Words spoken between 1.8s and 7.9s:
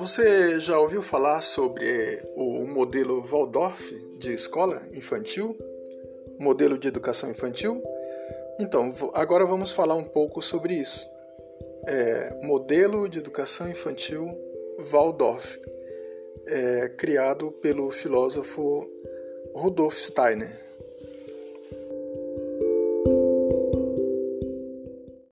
eh, o modelo Waldorf de escola infantil? Modelo de educação infantil?